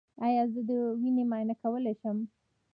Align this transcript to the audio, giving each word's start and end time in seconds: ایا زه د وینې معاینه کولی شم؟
ایا 0.25 0.43
زه 0.53 0.61
د 0.69 0.71
وینې 0.99 1.23
معاینه 1.29 1.55
کولی 1.61 1.93
شم؟ 2.01 2.17